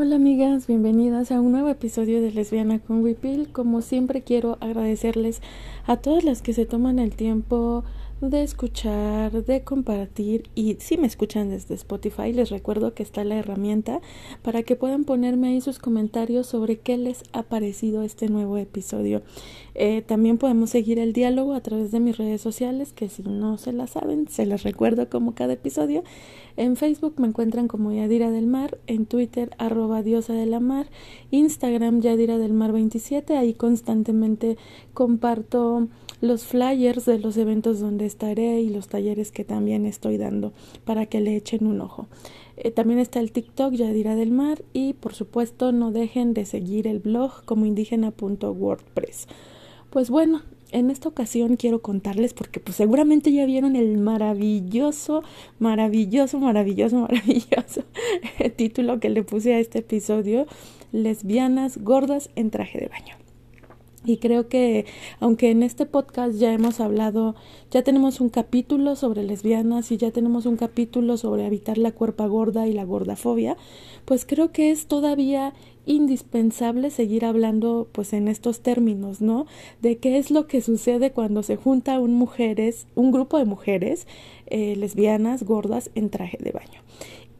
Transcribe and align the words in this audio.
Hola 0.00 0.14
amigas, 0.14 0.68
bienvenidas 0.68 1.32
a 1.32 1.40
un 1.40 1.50
nuevo 1.50 1.68
episodio 1.70 2.22
de 2.22 2.30
Lesbiana 2.30 2.78
con 2.78 3.02
Wipil. 3.02 3.48
Como 3.50 3.82
siempre 3.82 4.22
quiero 4.22 4.56
agradecerles 4.60 5.42
a 5.88 5.96
todas 5.96 6.22
las 6.22 6.40
que 6.40 6.52
se 6.52 6.66
toman 6.66 7.00
el 7.00 7.16
tiempo 7.16 7.82
de 8.20 8.42
escuchar, 8.42 9.44
de 9.44 9.62
compartir 9.62 10.50
y 10.56 10.76
si 10.80 10.98
me 10.98 11.06
escuchan 11.06 11.50
desde 11.50 11.76
Spotify 11.76 12.32
les 12.32 12.50
recuerdo 12.50 12.92
que 12.92 13.04
está 13.04 13.22
la 13.22 13.36
herramienta 13.36 14.00
para 14.42 14.64
que 14.64 14.74
puedan 14.74 15.04
ponerme 15.04 15.48
ahí 15.48 15.60
sus 15.60 15.78
comentarios 15.78 16.48
sobre 16.48 16.78
qué 16.78 16.96
les 16.96 17.22
ha 17.32 17.44
parecido 17.44 18.02
este 18.02 18.28
nuevo 18.28 18.56
episodio. 18.56 19.22
Eh, 19.76 20.02
también 20.02 20.38
podemos 20.38 20.70
seguir 20.70 20.98
el 20.98 21.12
diálogo 21.12 21.54
a 21.54 21.60
través 21.60 21.92
de 21.92 22.00
mis 22.00 22.18
redes 22.18 22.40
sociales 22.40 22.92
que 22.92 23.08
si 23.08 23.22
no 23.22 23.56
se 23.56 23.72
la 23.72 23.86
saben 23.86 24.26
se 24.28 24.46
las 24.46 24.64
recuerdo 24.64 25.08
como 25.08 25.34
cada 25.34 25.52
episodio. 25.52 26.02
En 26.56 26.74
Facebook 26.74 27.14
me 27.18 27.28
encuentran 27.28 27.68
como 27.68 27.92
Yadira 27.92 28.32
del 28.32 28.48
Mar, 28.48 28.78
en 28.88 29.06
Twitter 29.06 29.50
arroba 29.58 30.02
diosa 30.02 30.32
de 30.32 30.46
la 30.46 30.58
mar, 30.58 30.90
Instagram 31.30 32.00
Yadira 32.00 32.36
del 32.36 32.52
Mar 32.52 32.72
27, 32.72 33.36
ahí 33.36 33.54
constantemente 33.54 34.58
comparto 34.98 35.86
los 36.20 36.42
flyers 36.42 37.04
de 37.04 37.20
los 37.20 37.36
eventos 37.36 37.78
donde 37.78 38.04
estaré 38.04 38.60
y 38.62 38.68
los 38.68 38.88
talleres 38.88 39.30
que 39.30 39.44
también 39.44 39.86
estoy 39.86 40.16
dando 40.16 40.52
para 40.84 41.06
que 41.06 41.20
le 41.20 41.36
echen 41.36 41.68
un 41.68 41.80
ojo. 41.80 42.08
Eh, 42.56 42.72
también 42.72 42.98
está 42.98 43.20
el 43.20 43.30
TikTok 43.30 43.74
Yadira 43.74 44.16
del 44.16 44.32
Mar 44.32 44.64
y 44.72 44.94
por 44.94 45.14
supuesto 45.14 45.70
no 45.70 45.92
dejen 45.92 46.34
de 46.34 46.44
seguir 46.46 46.88
el 46.88 46.98
blog 46.98 47.44
como 47.44 47.64
indígena.wordpress. 47.64 49.28
Pues 49.90 50.10
bueno, 50.10 50.42
en 50.72 50.90
esta 50.90 51.08
ocasión 51.08 51.54
quiero 51.54 51.80
contarles 51.80 52.34
porque 52.34 52.58
pues 52.58 52.76
seguramente 52.76 53.30
ya 53.30 53.46
vieron 53.46 53.76
el 53.76 53.98
maravilloso, 53.98 55.22
maravilloso, 55.60 56.40
maravilloso, 56.40 56.96
maravilloso 57.02 57.84
título 58.56 58.98
que 58.98 59.10
le 59.10 59.22
puse 59.22 59.54
a 59.54 59.60
este 59.60 59.78
episodio, 59.78 60.48
lesbianas 60.90 61.78
gordas 61.78 62.30
en 62.34 62.50
traje 62.50 62.80
de 62.80 62.88
baño. 62.88 63.27
Y 64.04 64.18
creo 64.18 64.48
que 64.48 64.86
aunque 65.20 65.50
en 65.50 65.62
este 65.62 65.84
podcast 65.84 66.38
ya 66.38 66.52
hemos 66.52 66.80
hablado, 66.80 67.34
ya 67.70 67.82
tenemos 67.82 68.20
un 68.20 68.28
capítulo 68.28 68.96
sobre 68.96 69.24
lesbianas 69.24 69.90
y 69.90 69.96
ya 69.96 70.10
tenemos 70.10 70.46
un 70.46 70.56
capítulo 70.56 71.16
sobre 71.16 71.46
evitar 71.46 71.78
la 71.78 71.92
cuerpa 71.92 72.26
gorda 72.26 72.66
y 72.66 72.72
la 72.72 72.84
gordafobia, 72.84 73.56
pues 74.04 74.24
creo 74.24 74.52
que 74.52 74.70
es 74.70 74.86
todavía 74.86 75.52
indispensable 75.84 76.90
seguir 76.90 77.24
hablando 77.24 77.88
pues 77.92 78.12
en 78.12 78.28
estos 78.28 78.60
términos, 78.60 79.20
¿no? 79.20 79.46
De 79.80 79.96
qué 79.96 80.18
es 80.18 80.30
lo 80.30 80.46
que 80.46 80.60
sucede 80.60 81.12
cuando 81.12 81.42
se 81.42 81.56
junta 81.56 81.98
un 81.98 82.14
mujeres, 82.14 82.86
un 82.94 83.10
grupo 83.10 83.38
de 83.38 83.46
mujeres 83.46 84.06
eh, 84.46 84.76
lesbianas 84.76 85.42
gordas 85.42 85.90
en 85.94 86.10
traje 86.10 86.38
de 86.40 86.52
baño 86.52 86.82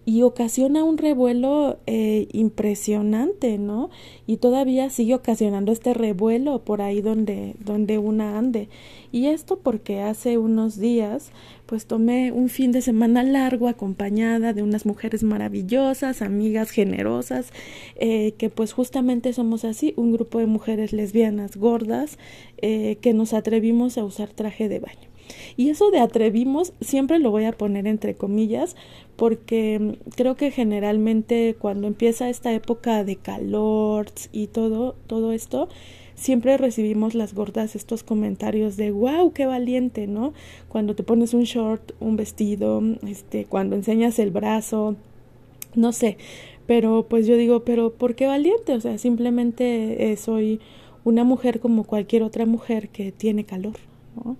y 0.08 0.22
ocasiona 0.22 0.84
un 0.84 0.96
revuelo 0.96 1.80
eh, 1.86 2.28
impresionante, 2.32 3.58
¿no? 3.58 3.90
Y 4.26 4.38
todavía 4.38 4.88
sigue 4.88 5.14
ocasionando 5.14 5.70
este 5.70 5.92
revuelo 5.92 6.64
por 6.64 6.80
ahí 6.80 7.02
donde, 7.02 7.56
donde 7.62 7.98
una 7.98 8.38
ande. 8.38 8.70
Y 9.12 9.26
esto 9.26 9.58
porque 9.58 10.00
hace 10.00 10.38
unos 10.38 10.78
días, 10.78 11.30
pues 11.66 11.84
tomé 11.84 12.32
un 12.32 12.48
fin 12.48 12.72
de 12.72 12.80
semana 12.80 13.22
largo 13.22 13.68
acompañada 13.68 14.54
de 14.54 14.62
unas 14.62 14.86
mujeres 14.86 15.24
maravillosas, 15.24 16.22
amigas 16.22 16.70
generosas, 16.70 17.52
eh, 17.96 18.32
que 18.38 18.48
pues 18.48 18.72
justamente 18.72 19.34
somos 19.34 19.66
así, 19.66 19.92
un 19.98 20.10
grupo 20.12 20.38
de 20.38 20.46
mujeres 20.46 20.94
lesbianas 20.94 21.58
gordas 21.58 22.16
eh, 22.62 22.96
que 23.02 23.12
nos 23.12 23.34
atrevimos 23.34 23.98
a 23.98 24.06
usar 24.06 24.30
traje 24.30 24.70
de 24.70 24.78
baño. 24.78 25.08
Y 25.56 25.70
eso 25.70 25.90
de 25.90 26.00
atrevimos 26.00 26.72
siempre 26.80 27.18
lo 27.18 27.30
voy 27.30 27.44
a 27.44 27.52
poner 27.52 27.86
entre 27.86 28.16
comillas 28.16 28.76
porque 29.16 29.78
mm, 29.78 30.10
creo 30.14 30.36
que 30.36 30.50
generalmente 30.50 31.56
cuando 31.58 31.86
empieza 31.86 32.28
esta 32.30 32.52
época 32.52 33.04
de 33.04 33.16
calor 33.16 34.06
y 34.32 34.46
todo, 34.46 34.96
todo 35.06 35.32
esto, 35.32 35.68
siempre 36.14 36.56
recibimos 36.56 37.14
las 37.14 37.34
gordas 37.34 37.76
estos 37.76 38.02
comentarios 38.02 38.76
de 38.76 38.90
wow, 38.90 39.32
qué 39.32 39.46
valiente, 39.46 40.06
¿no? 40.06 40.32
Cuando 40.68 40.94
te 40.94 41.02
pones 41.02 41.34
un 41.34 41.44
short, 41.44 41.92
un 42.00 42.16
vestido, 42.16 42.82
este, 43.06 43.44
cuando 43.44 43.76
enseñas 43.76 44.18
el 44.18 44.30
brazo, 44.30 44.96
no 45.74 45.92
sé, 45.92 46.18
pero 46.66 47.06
pues 47.08 47.26
yo 47.26 47.36
digo, 47.36 47.64
pero 47.64 47.92
¿por 47.94 48.14
qué 48.14 48.26
valiente? 48.26 48.74
O 48.74 48.80
sea, 48.80 48.98
simplemente 48.98 50.12
eh, 50.12 50.16
soy 50.16 50.60
una 51.04 51.24
mujer 51.24 51.60
como 51.60 51.84
cualquier 51.84 52.22
otra 52.22 52.46
mujer 52.46 52.88
que 52.90 53.12
tiene 53.12 53.44
calor, 53.44 53.76
¿no? 54.16 54.36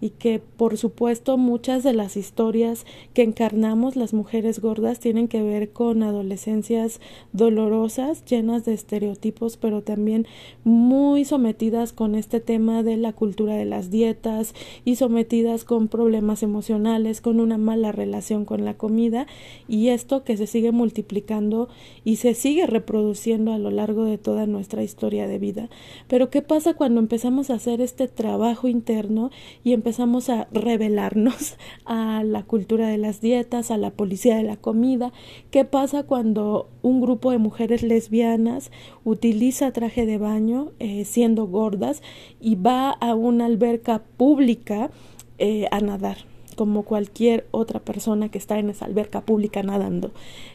Y 0.00 0.10
que 0.10 0.38
por 0.38 0.76
supuesto 0.78 1.36
muchas 1.36 1.82
de 1.82 1.92
las 1.92 2.16
historias 2.16 2.86
que 3.14 3.22
encarnamos 3.22 3.96
las 3.96 4.14
mujeres 4.14 4.60
gordas 4.60 5.00
tienen 5.00 5.28
que 5.28 5.42
ver 5.42 5.70
con 5.70 6.02
adolescencias 6.02 7.00
dolorosas, 7.32 8.24
llenas 8.24 8.64
de 8.64 8.74
estereotipos, 8.74 9.56
pero 9.56 9.82
también 9.82 10.26
muy 10.64 11.24
sometidas 11.24 11.92
con 11.92 12.14
este 12.14 12.40
tema 12.40 12.82
de 12.82 12.96
la 12.96 13.12
cultura 13.12 13.54
de 13.54 13.64
las 13.64 13.90
dietas 13.90 14.54
y 14.84 14.96
sometidas 14.96 15.64
con 15.64 15.88
problemas 15.88 16.42
emocionales, 16.42 17.20
con 17.20 17.40
una 17.40 17.58
mala 17.58 17.92
relación 17.92 18.44
con 18.44 18.64
la 18.64 18.74
comida 18.74 19.26
y 19.66 19.88
esto 19.88 20.22
que 20.22 20.36
se 20.36 20.46
sigue 20.46 20.72
multiplicando 20.72 21.68
y 22.04 22.16
se 22.16 22.34
sigue 22.34 22.66
reproduciendo 22.66 23.52
a 23.52 23.58
lo 23.58 23.70
largo 23.70 24.04
de 24.04 24.18
toda 24.18 24.46
nuestra 24.46 24.82
historia 24.82 25.26
de 25.26 25.38
vida. 25.38 25.68
Pero 26.06 26.30
¿qué 26.30 26.42
pasa 26.42 26.74
cuando 26.74 27.00
empezamos 27.00 27.50
a 27.50 27.54
hacer 27.54 27.80
este 27.80 28.06
trabajo 28.06 28.68
interno 28.68 29.30
y 29.64 29.72
empezamos 29.72 29.87
empezamos 29.88 30.28
a 30.28 30.48
revelarnos 30.52 31.56
a 31.86 32.22
la 32.22 32.42
cultura 32.42 32.88
de 32.88 32.98
las 32.98 33.22
dietas, 33.22 33.70
a 33.70 33.78
la 33.78 33.90
policía 33.90 34.36
de 34.36 34.42
la 34.42 34.58
comida. 34.58 35.14
¿Qué 35.50 35.64
pasa 35.64 36.02
cuando 36.02 36.68
un 36.82 37.00
grupo 37.00 37.30
de 37.30 37.38
mujeres 37.38 37.82
lesbianas 37.82 38.70
utiliza 39.04 39.72
traje 39.72 40.04
de 40.04 40.18
baño 40.18 40.72
eh, 40.78 41.06
siendo 41.06 41.46
gordas 41.46 42.02
y 42.38 42.56
va 42.56 42.90
a 42.90 43.14
una 43.14 43.46
alberca 43.46 44.02
pública 44.18 44.90
eh, 45.38 45.68
a 45.70 45.80
nadar? 45.80 46.18
Como 46.58 46.82
cualquier 46.82 47.46
otra 47.52 47.78
persona 47.78 48.30
que 48.30 48.38
está 48.38 48.58
en 48.58 48.68
esa 48.68 48.86
alberca 48.86 49.20
pública 49.20 49.62
nadando. 49.62 50.10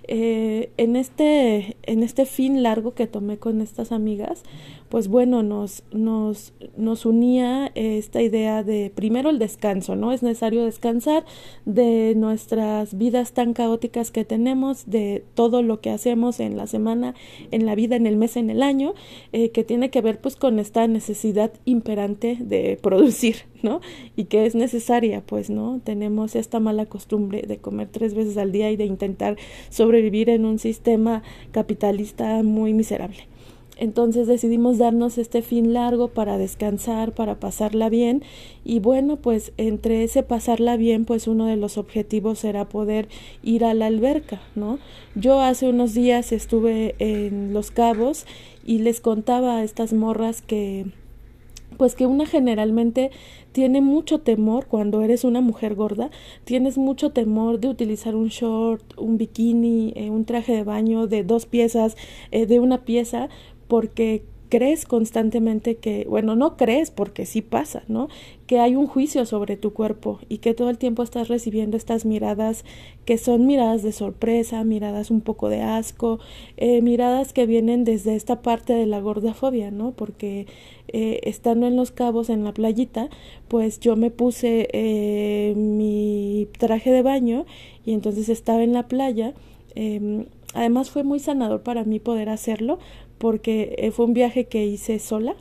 Eh, 0.09 0.69
en, 0.75 0.97
este, 0.97 1.77
en 1.83 2.03
este 2.03 2.25
fin 2.25 2.61
largo 2.61 2.91
que 2.91 3.07
tomé 3.07 3.37
con 3.37 3.61
estas 3.61 3.93
amigas, 3.93 4.43
pues 4.89 5.07
bueno, 5.07 5.43
nos, 5.43 5.83
nos, 5.93 6.51
nos 6.75 7.05
unía 7.05 7.71
esta 7.73 8.21
idea 8.21 8.63
de 8.63 8.91
primero 8.93 9.29
el 9.29 9.39
descanso, 9.39 9.95
¿no? 9.95 10.11
Es 10.11 10.23
necesario 10.23 10.65
descansar 10.65 11.23
de 11.63 12.15
nuestras 12.17 12.97
vidas 12.97 13.31
tan 13.31 13.53
caóticas 13.53 14.11
que 14.11 14.25
tenemos, 14.25 14.85
de 14.85 15.23
todo 15.35 15.61
lo 15.61 15.79
que 15.79 15.89
hacemos 15.89 16.41
en 16.41 16.57
la 16.57 16.67
semana, 16.67 17.15
en 17.51 17.65
la 17.65 17.75
vida, 17.75 17.95
en 17.95 18.07
el 18.07 18.17
mes, 18.17 18.35
en 18.35 18.49
el 18.49 18.61
año, 18.61 18.93
eh, 19.31 19.51
que 19.51 19.63
tiene 19.63 19.89
que 19.89 20.01
ver 20.01 20.19
pues 20.19 20.35
con 20.35 20.59
esta 20.59 20.85
necesidad 20.85 21.53
imperante 21.63 22.37
de 22.41 22.77
producir, 22.81 23.37
¿no? 23.63 23.81
Y 24.15 24.25
que 24.25 24.45
es 24.45 24.53
necesaria, 24.53 25.23
pues, 25.25 25.49
¿no? 25.49 25.81
Tenemos 25.83 26.35
esta 26.35 26.59
mala 26.59 26.85
costumbre 26.85 27.41
de 27.41 27.57
comer 27.57 27.87
tres 27.91 28.13
veces 28.13 28.37
al 28.37 28.51
día 28.51 28.69
y 28.69 28.75
de 28.75 28.85
intentar 28.85 29.37
sobrevivir 29.69 30.29
en 30.29 30.45
un 30.45 30.59
sistema 30.59 31.23
capitalista 31.51 32.43
muy 32.43 32.73
miserable. 32.73 33.27
Entonces 33.77 34.27
decidimos 34.27 34.77
darnos 34.77 35.17
este 35.17 35.41
fin 35.41 35.73
largo 35.73 36.09
para 36.09 36.37
descansar, 36.37 37.13
para 37.13 37.39
pasarla 37.39 37.89
bien 37.89 38.21
y 38.63 38.79
bueno, 38.79 39.17
pues 39.17 39.51
entre 39.57 40.03
ese 40.03 40.21
pasarla 40.21 40.77
bien, 40.77 41.05
pues 41.05 41.27
uno 41.27 41.47
de 41.47 41.55
los 41.55 41.77
objetivos 41.77 42.39
será 42.39 42.69
poder 42.69 43.07
ir 43.41 43.65
a 43.65 43.73
la 43.73 43.87
alberca, 43.87 44.41
¿no? 44.55 44.77
Yo 45.15 45.39
hace 45.39 45.67
unos 45.67 45.95
días 45.95 46.31
estuve 46.31 46.95
en 46.99 47.53
Los 47.53 47.71
Cabos 47.71 48.25
y 48.63 48.79
les 48.79 49.01
contaba 49.01 49.57
a 49.57 49.63
estas 49.63 49.91
morras 49.91 50.43
que 50.43 50.85
pues 51.73 51.95
que 51.95 52.05
una 52.05 52.25
generalmente 52.25 53.11
tiene 53.51 53.81
mucho 53.81 54.19
temor 54.19 54.67
cuando 54.67 55.01
eres 55.01 55.23
una 55.23 55.41
mujer 55.41 55.75
gorda, 55.75 56.09
tienes 56.43 56.77
mucho 56.77 57.11
temor 57.11 57.59
de 57.59 57.69
utilizar 57.69 58.15
un 58.15 58.29
short, 58.29 58.97
un 58.97 59.17
bikini, 59.17 59.93
eh, 59.95 60.09
un 60.09 60.25
traje 60.25 60.53
de 60.53 60.63
baño 60.63 61.07
de 61.07 61.23
dos 61.23 61.45
piezas, 61.45 61.95
eh, 62.31 62.45
de 62.45 62.59
una 62.59 62.83
pieza, 62.85 63.29
porque 63.67 64.23
crees 64.53 64.85
constantemente 64.85 65.77
que, 65.77 66.05
bueno, 66.07 66.35
no 66.35 66.57
crees 66.57 66.91
porque 66.91 67.25
sí 67.25 67.41
pasa, 67.41 67.81
¿no? 67.87 68.07
Que 68.45 68.59
hay 68.59 68.75
un 68.75 68.85
juicio 68.85 69.25
sobre 69.25 69.57
tu 69.57 69.73
cuerpo 69.73 70.19
y 70.29 70.37
que 70.37 70.53
todo 70.53 70.69
el 70.69 70.77
tiempo 70.77 71.01
estás 71.01 71.27
recibiendo 71.27 71.75
estas 71.75 72.05
miradas 72.05 72.63
que 73.03 73.17
son 73.17 73.47
miradas 73.47 73.81
de 73.81 73.91
sorpresa, 73.91 74.63
miradas 74.63 75.09
un 75.09 75.21
poco 75.21 75.49
de 75.49 75.63
asco, 75.63 76.19
eh, 76.57 76.83
miradas 76.83 77.33
que 77.33 77.47
vienen 77.47 77.83
desde 77.83 78.15
esta 78.15 78.43
parte 78.43 78.73
de 78.73 78.85
la 78.85 78.99
gordafobia, 78.99 79.71
¿no? 79.71 79.93
Porque 79.93 80.45
eh, 80.87 81.21
estando 81.23 81.65
en 81.65 81.75
los 81.75 81.89
cabos 81.89 82.29
en 82.29 82.43
la 82.43 82.53
playita, 82.53 83.09
pues 83.47 83.79
yo 83.79 83.95
me 83.95 84.11
puse 84.11 84.69
eh, 84.71 85.55
mi 85.55 86.47
traje 86.59 86.91
de 86.91 87.01
baño 87.01 87.47
y 87.87 87.93
entonces 87.93 88.29
estaba 88.29 88.61
en 88.61 88.73
la 88.73 88.87
playa. 88.87 89.33
Em, 89.73 90.25
además 90.53 90.91
fue 90.91 91.01
muy 91.01 91.17
sanador 91.17 91.63
para 91.63 91.85
mí 91.85 91.97
poder 91.97 92.29
hacerlo 92.29 92.77
porque 93.17 93.75
eh, 93.77 93.91
fue 93.91 94.05
un 94.05 94.13
viaje 94.13 94.45
que 94.45 94.65
hice 94.65 94.99
sola 94.99 95.35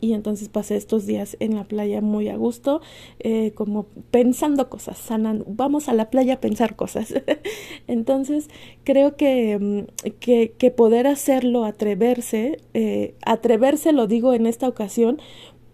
y 0.00 0.14
entonces 0.14 0.48
pasé 0.48 0.76
estos 0.76 1.06
días 1.06 1.36
en 1.40 1.54
la 1.54 1.64
playa 1.64 2.00
muy 2.00 2.28
a 2.28 2.36
gusto, 2.36 2.80
eh, 3.18 3.52
como 3.54 3.86
pensando 4.10 4.70
cosas, 4.70 4.98
sanando, 4.98 5.44
vamos 5.48 5.88
a 5.88 5.94
la 5.94 6.10
playa 6.10 6.34
a 6.34 6.40
pensar 6.40 6.76
cosas. 6.76 7.14
entonces 7.86 8.48
creo 8.84 9.16
que, 9.16 9.58
mm, 9.58 10.10
que, 10.20 10.52
que, 10.56 10.70
poder 10.70 11.06
hacerlo, 11.06 11.64
atreverse, 11.64 12.60
eh, 12.74 13.14
atreverse 13.24 13.92
lo 13.92 14.06
digo 14.06 14.32
en 14.34 14.46
esta 14.46 14.68
ocasión, 14.68 15.20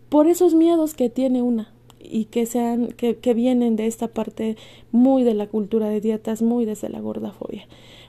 por 0.09 0.27
esos 0.27 0.55
miedos 0.55 0.95
que 0.95 1.11
tiene 1.11 1.43
una 1.43 1.73
y 2.01 2.27
que 2.27 2.47
sean 2.47 2.89
que, 2.89 3.17
que 3.17 3.35
vienen 3.35 3.77
de 3.77 3.87
esta 3.87 4.09
parte 4.09 4.57
muy 4.93 5.25
de 5.25 5.35
la 5.35 5.47
cultura 5.47 5.89
de 5.89 6.01
dietas, 6.01 6.43
muy 6.43 6.65
desde 6.65 6.89
la 6.89 7.01
gordafobia. 7.01 7.67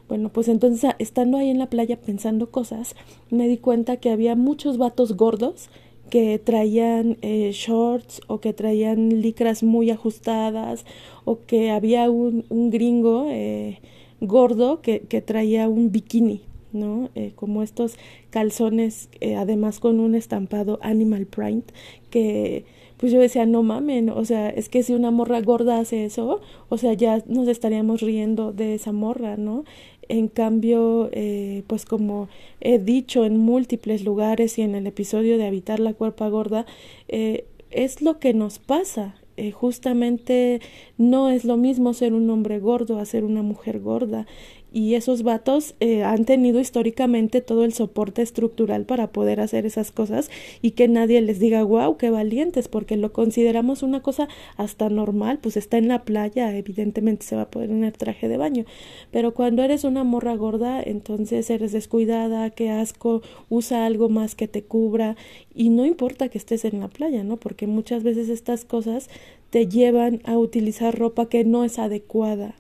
Bueno, 0.07 0.29
pues 0.29 0.47
entonces 0.47 0.91
estando 0.97 1.37
ahí 1.37 1.49
en 1.49 1.59
la 1.59 1.69
playa 1.69 1.95
pensando 1.95 2.49
cosas, 2.49 2.95
me 3.29 3.47
di 3.47 3.57
cuenta 3.57 3.97
que 3.97 4.09
había 4.09 4.35
muchos 4.35 4.79
vatos 4.79 5.15
gordos 5.15 5.69
que 6.09 6.39
traían 6.39 7.17
eh, 7.21 7.51
shorts 7.53 8.21
o 8.27 8.41
que 8.41 8.51
traían 8.51 9.21
licras 9.21 9.63
muy 9.63 9.91
ajustadas 9.91 10.85
o 11.25 11.39
que 11.45 11.69
había 11.69 12.09
un, 12.09 12.45
un 12.49 12.71
gringo 12.71 13.27
eh, 13.29 13.79
gordo 14.19 14.81
que, 14.81 15.01
que, 15.01 15.21
traía 15.21 15.69
un 15.69 15.91
bikini, 15.91 16.41
¿no? 16.73 17.09
Eh, 17.13 17.33
como 17.35 17.61
estos 17.61 17.95
calzones, 18.31 19.09
además 19.37 19.79
con 19.79 19.99
un 19.99 20.15
estampado 20.15 20.79
animal 20.81 21.27
print, 21.27 21.71
que 22.09 22.65
pues 22.99 23.13
yo 23.13 23.19
decía, 23.19 23.45
no 23.45 23.63
mamen, 23.63 24.09
o 24.09 24.25
sea, 24.25 24.49
es 24.49 24.67
que 24.67 24.83
si 24.83 24.93
una 24.93 25.09
morra 25.09 25.39
gorda 25.39 25.79
hace 25.79 26.03
eso, 26.03 26.41
o 26.67 26.77
sea, 26.77 26.93
ya 26.93 27.23
nos 27.27 27.47
estaríamos 27.47 28.01
riendo 28.01 28.51
de 28.51 28.75
esa 28.75 28.91
morra, 28.91 29.37
¿no? 29.37 29.63
En 30.09 30.27
cambio, 30.27 31.09
eh, 31.13 31.63
pues 31.67 31.85
como 31.85 32.27
he 32.59 32.77
dicho 32.77 33.23
en 33.23 33.37
múltiples 33.37 34.03
lugares 34.03 34.57
y 34.57 34.63
en 34.63 34.75
el 34.75 34.85
episodio 34.85 35.37
de 35.37 35.47
Habitar 35.47 35.79
la 35.79 35.93
Cuerpa 35.93 36.27
Gorda, 36.27 36.65
eh, 37.07 37.45
es 37.71 38.01
lo 38.01 38.19
que 38.19 38.33
nos 38.33 38.59
pasa. 38.59 39.15
Eh, 39.37 39.51
justamente 39.51 40.59
no 40.97 41.29
es 41.29 41.45
lo 41.45 41.55
mismo 41.55 41.93
ser 41.93 42.13
un 42.13 42.29
hombre 42.29 42.59
gordo 42.59 42.99
a 42.99 43.05
ser 43.05 43.23
una 43.23 43.41
mujer 43.41 43.79
gorda 43.79 44.27
y 44.71 44.95
esos 44.95 45.23
vatos 45.23 45.75
eh, 45.79 46.03
han 46.03 46.25
tenido 46.25 46.59
históricamente 46.59 47.41
todo 47.41 47.63
el 47.63 47.73
soporte 47.73 48.21
estructural 48.21 48.85
para 48.85 49.07
poder 49.07 49.39
hacer 49.39 49.65
esas 49.65 49.91
cosas 49.91 50.29
y 50.61 50.71
que 50.71 50.87
nadie 50.87 51.21
les 51.21 51.39
diga 51.39 51.63
wow 51.63 51.97
qué 51.97 52.09
valientes 52.09 52.67
porque 52.67 52.95
lo 52.95 53.11
consideramos 53.11 53.83
una 53.83 54.01
cosa 54.01 54.27
hasta 54.57 54.89
normal 54.89 55.39
pues 55.41 55.57
está 55.57 55.77
en 55.77 55.87
la 55.87 56.03
playa 56.03 56.55
evidentemente 56.55 57.25
se 57.25 57.35
va 57.35 57.43
a 57.43 57.49
poner 57.49 57.97
traje 57.97 58.27
de 58.27 58.37
baño. 58.37 58.65
Pero 59.11 59.33
cuando 59.33 59.63
eres 59.63 59.83
una 59.83 60.03
morra 60.03 60.35
gorda 60.35 60.81
entonces 60.81 61.49
eres 61.49 61.71
descuidada 61.71 62.49
qué 62.51 62.69
asco 62.69 63.21
usa 63.49 63.85
algo 63.85 64.09
más 64.09 64.35
que 64.35 64.47
te 64.47 64.63
cubra 64.63 65.15
y 65.55 65.69
no 65.69 65.85
importa 65.85 66.29
que 66.29 66.37
estés 66.37 66.65
en 66.65 66.79
la 66.79 66.87
playa 66.87 67.23
no 67.23 67.37
porque 67.37 67.67
muchas 67.67 68.03
veces 68.03 68.29
estas 68.29 68.65
cosas 68.65 69.09
te 69.49 69.67
llevan 69.67 70.21
a 70.25 70.37
utilizar 70.37 70.97
ropa 70.97 71.27
que 71.27 71.43
no 71.43 71.63
es 71.63 71.79
adecuada 71.79 72.55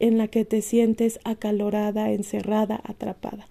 en 0.00 0.18
la 0.18 0.28
que 0.28 0.44
te 0.44 0.62
sientes 0.62 1.20
acalorada, 1.24 2.10
encerrada, 2.12 2.80
atrapada. 2.84 3.48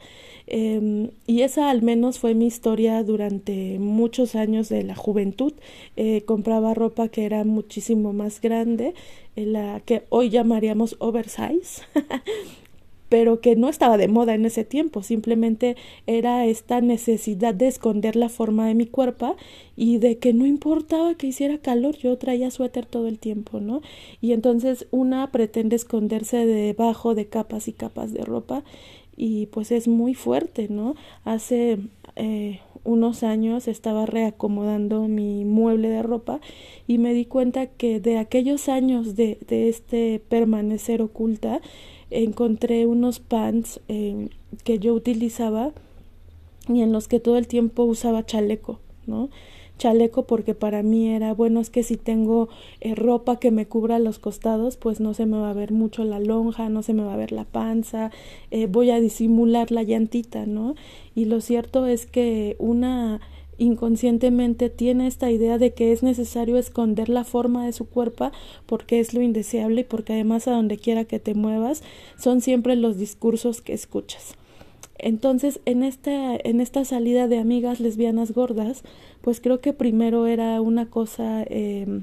Eh, 0.48 1.12
y 1.28 1.42
esa 1.42 1.70
al 1.70 1.82
menos 1.82 2.20
fue 2.20 2.34
mi 2.34 2.48
historia 2.48 3.04
durante 3.04 3.80
muchos 3.80 4.36
años 4.36 4.70
de 4.70 4.84
la 4.84 4.96
juventud. 4.96 5.54
Eh, 5.98 6.24
compraba 6.26 6.74
ropa 6.74 7.10
que 7.10 7.26
era 7.26 7.44
muchísimo 7.44 8.14
más 8.14 8.42
grande, 8.42 8.94
la 9.36 9.82
que 9.86 10.04
hoy 10.10 10.30
llamaríamos 10.30 10.96
oversize, 11.00 11.84
pero 13.09 13.42
que 13.42 13.56
no 13.56 13.69
estaba 13.69 13.98
de 13.98 14.07
moda 14.07 14.33
en 14.33 14.45
ese 14.45 14.63
tiempo, 14.63 15.04
simplemente 15.04 15.75
era 16.06 16.45
esta 16.45 16.81
necesidad 16.81 17.54
de 17.54 17.68
esconder 17.68 18.15
la 18.15 18.30
forma 18.30 18.68
de 18.68 18.75
mi 18.75 18.86
cuerpo 18.86 19.36
y 19.75 19.98
de 19.98 20.18
que 20.18 20.33
no 20.33 20.45
importaba 20.45 21.15
que 21.15 21.27
hiciera 21.27 21.57
calor, 21.57 21.95
yo 21.98 22.18
traía 22.18 22.51
suéter 22.51 22.86
todo 22.86 23.07
el 23.07 23.19
tiempo, 23.19 23.59
¿no? 23.59 23.81
Y 24.21 24.33
entonces 24.33 24.88
una 24.92 25.31
pretende 25.31 25.75
esconderse 25.75 26.45
debajo 26.45 27.15
de 27.15 27.27
capas 27.27 27.68
y 27.68 27.74
capas 27.74 28.13
de 28.13 28.24
ropa 28.24 28.63
y 29.15 29.48
pues 29.48 29.71
es 29.71 29.88
muy 29.88 30.13
fuerte, 30.13 30.68
¿no? 30.69 30.95
Hace 31.25 31.80
eh, 32.15 32.59
unos 32.83 33.24
años 33.24 33.68
estaba 33.68 34.06
reacomodando 34.06 35.07
mi 35.07 35.44
mueble 35.44 35.89
de 35.89 36.04
ropa 36.04 36.39
y 36.88 37.00
me 37.00 37.13
di 37.13 37.25
cuenta 37.25 37.65
que 37.65 38.00
de 38.00 38.18
aquellos 38.18 38.69
años 38.69 39.15
de, 39.15 39.39
de 39.48 39.69
este 39.69 40.21
permanecer 40.30 41.01
oculta, 41.01 41.59
encontré 42.09 42.86
unos 42.86 43.19
pants 43.19 43.80
eh, 43.88 44.30
que 44.63 44.80
yo 44.80 44.94
utilizaba 44.94 45.71
y 46.68 46.81
en 46.81 46.92
los 46.92 47.07
que 47.07 47.19
todo 47.19 47.38
el 47.38 47.48
tiempo 47.48 47.83
usaba 47.83 48.25
chaleco, 48.25 48.80
¿no? 49.06 49.30
Chaleco 49.77 50.25
porque 50.25 50.56
para 50.56 50.81
mí 50.81 51.09
era, 51.09 51.33
bueno, 51.33 51.59
es 51.59 51.69
que 51.69 51.83
si 51.83 51.98
tengo 51.98 52.50
eh, 52.81 52.95
ropa 52.95 53.39
que 53.39 53.51
me 53.51 53.68
cubra 53.68 54.00
los 54.00 54.18
costados, 54.18 54.75
pues 54.75 55.00
no 55.00 55.13
se 55.13 55.25
me 55.25 55.38
va 55.38 55.51
a 55.51 55.54
ver 55.54 55.71
mucho 55.71 56.04
la 56.04 56.19
lonja, 56.19 56.69
no 56.69 56.81
se 56.81 56.94
me 56.94 57.04
va 57.04 57.13
a 57.13 57.18
ver 57.18 57.31
la 57.31 57.45
panza, 57.45 58.12
eh, 58.50 58.65
voy 58.65 58.89
a 58.89 59.00
disimular 59.00 59.71
la 59.71 59.83
llantita, 59.83 60.45
¿no? 60.45 60.75
Y 61.13 61.25
lo 61.25 61.42
cierto 61.42 61.86
es 61.86 62.07
que 62.07 62.56
una 62.59 63.21
inconscientemente 63.57 64.69
tiene 64.69 65.07
esta 65.07 65.31
idea 65.31 65.57
de 65.57 65.74
que 65.74 65.92
es 65.92 66.04
necesario 66.04 66.57
esconder 66.57 67.09
la 67.09 67.24
forma 67.24 67.65
de 67.65 67.74
su 67.74 67.86
cuerpo 67.88 68.31
porque 68.65 69.00
es 69.00 69.13
lo 69.13 69.21
indeseable 69.21 69.81
y 69.81 69.83
porque 69.83 70.13
además 70.13 70.48
a 70.48 70.51
donde 70.51 70.77
quiera 70.77 71.06
que 71.06 71.19
te 71.19 71.33
muevas 71.33 71.83
son 72.18 72.42
siempre 72.42 72.75
los 72.75 72.98
discursos 72.98 73.62
que 73.62 73.74
escuchas. 73.74 74.36
Entonces, 75.00 75.59
en 75.65 75.83
esta, 75.83 76.36
en 76.36 76.59
esta 76.59 76.83
salida 76.83 77.27
de 77.27 77.38
amigas 77.38 77.80
lesbianas 77.80 78.31
gordas, 78.31 78.83
pues 79.21 79.39
creo 79.39 79.62
que 79.62 79.74
primero 79.74 80.25
era 80.25 80.59
una 80.59 80.89
cosa 80.89 81.44
eh, 81.44 82.01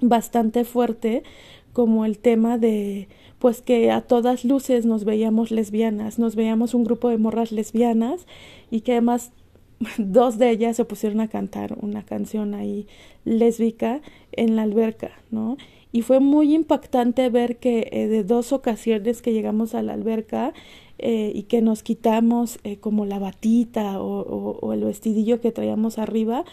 bastante 0.00 0.64
fuerte, 0.64 1.24
como 1.72 2.04
el 2.04 2.18
tema 2.18 2.58
de, 2.58 3.08
pues 3.38 3.60
que 3.60 3.90
a 3.90 4.00
todas 4.00 4.44
luces 4.44 4.86
nos 4.86 5.04
veíamos 5.04 5.50
lesbianas, 5.50 6.18
nos 6.18 6.36
veíamos 6.36 6.74
un 6.74 6.84
grupo 6.84 7.10
de 7.10 7.18
morras 7.18 7.52
lesbianas 7.52 8.26
y 8.70 8.80
que 8.80 8.92
además 8.92 9.30
dos 9.98 10.38
de 10.38 10.50
ellas 10.50 10.76
se 10.76 10.84
pusieron 10.84 11.20
a 11.20 11.28
cantar 11.28 11.76
una 11.80 12.04
canción 12.04 12.54
ahí 12.54 12.86
lésbica 13.24 14.00
en 14.32 14.56
la 14.56 14.62
alberca, 14.62 15.12
¿no? 15.30 15.56
Y 15.92 16.02
fue 16.02 16.20
muy 16.20 16.54
impactante 16.54 17.28
ver 17.30 17.56
que 17.56 17.88
eh, 17.92 18.06
de 18.06 18.22
dos 18.22 18.52
ocasiones 18.52 19.22
que 19.22 19.32
llegamos 19.32 19.74
a 19.74 19.82
la 19.82 19.94
alberca 19.94 20.52
eh, 20.98 21.32
y 21.34 21.44
que 21.44 21.62
nos 21.62 21.82
quitamos 21.82 22.58
eh, 22.64 22.76
como 22.76 23.06
la 23.06 23.18
batita 23.18 24.00
o, 24.00 24.72
el 24.72 24.84
vestidillo 24.84 25.40
que 25.40 25.52
traíamos 25.52 25.98
arriba, 25.98 26.44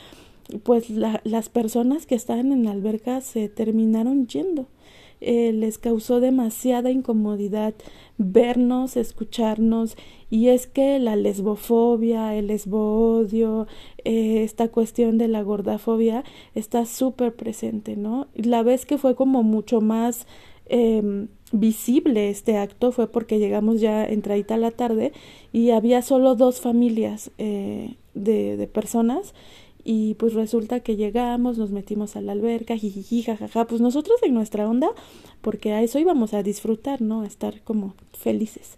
pues 0.63 0.89
la, 0.89 1.21
las 1.23 1.49
personas 1.49 2.05
que 2.05 2.15
estaban 2.15 2.51
en 2.51 2.63
la 2.63 2.71
alberca 2.71 3.21
se 3.21 3.49
terminaron 3.49 4.27
yendo 4.27 4.67
eh, 5.23 5.53
les 5.53 5.77
causó 5.77 6.19
demasiada 6.19 6.91
incomodidad 6.91 7.73
vernos, 8.17 8.97
escucharnos, 8.97 9.95
y 10.29 10.49
es 10.49 10.67
que 10.67 10.99
la 10.99 11.15
lesbofobia, 11.15 12.35
el 12.35 12.47
lesboodio, 12.47 13.67
eh, 14.03 14.43
esta 14.43 14.67
cuestión 14.67 15.17
de 15.17 15.27
la 15.27 15.41
gordafobia 15.41 16.23
está 16.55 16.85
súper 16.85 17.35
presente, 17.35 17.95
¿no? 17.95 18.27
La 18.35 18.63
vez 18.63 18.85
que 18.85 18.97
fue 18.97 19.15
como 19.15 19.43
mucho 19.43 19.81
más 19.81 20.27
eh, 20.65 21.27
visible 21.51 22.29
este 22.29 22.57
acto 22.57 22.91
fue 22.91 23.11
porque 23.11 23.37
llegamos 23.37 23.79
ya 23.79 24.05
entradita 24.05 24.57
la 24.57 24.71
tarde 24.71 25.11
y 25.51 25.69
había 25.69 26.01
solo 26.01 26.35
dos 26.35 26.61
familias 26.61 27.31
eh, 27.37 27.95
de, 28.15 28.57
de 28.57 28.67
personas 28.67 29.33
y 29.83 30.13
pues 30.15 30.33
resulta 30.33 30.79
que 30.79 30.95
llegamos, 30.95 31.57
nos 31.57 31.71
metimos 31.71 32.15
a 32.15 32.21
la 32.21 32.31
alberca, 32.31 32.77
jijiji, 32.77 33.23
jajaja, 33.23 33.65
pues 33.67 33.81
nosotros 33.81 34.17
en 34.23 34.33
nuestra 34.33 34.69
onda, 34.69 34.89
porque 35.41 35.73
a 35.73 35.81
eso 35.81 35.99
íbamos 35.99 36.33
a 36.33 36.43
disfrutar, 36.43 37.01
¿no? 37.01 37.21
A 37.21 37.27
estar 37.27 37.61
como 37.63 37.95
felices. 38.13 38.77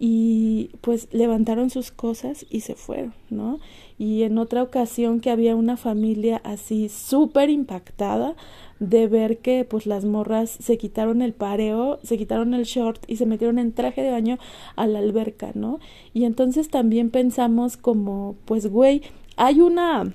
Y 0.00 0.70
pues 0.80 1.08
levantaron 1.10 1.70
sus 1.70 1.90
cosas 1.90 2.46
y 2.48 2.60
se 2.60 2.76
fueron, 2.76 3.14
¿no? 3.30 3.58
Y 3.98 4.22
en 4.22 4.38
otra 4.38 4.62
ocasión 4.62 5.20
que 5.20 5.30
había 5.30 5.56
una 5.56 5.76
familia 5.76 6.40
así 6.44 6.88
súper 6.88 7.50
impactada 7.50 8.36
de 8.78 9.08
ver 9.08 9.38
que 9.38 9.64
pues 9.64 9.86
las 9.86 10.04
morras 10.04 10.50
se 10.50 10.78
quitaron 10.78 11.20
el 11.20 11.34
pareo, 11.34 11.98
se 12.04 12.16
quitaron 12.16 12.54
el 12.54 12.62
short 12.62 13.02
y 13.08 13.16
se 13.16 13.26
metieron 13.26 13.58
en 13.58 13.72
traje 13.72 14.02
de 14.02 14.12
baño 14.12 14.38
a 14.76 14.86
la 14.86 15.00
alberca, 15.00 15.50
¿no? 15.54 15.80
Y 16.14 16.24
entonces 16.24 16.68
también 16.70 17.10
pensamos 17.10 17.76
como, 17.76 18.36
pues 18.44 18.68
güey, 18.68 19.02
hay 19.36 19.60
una 19.60 20.12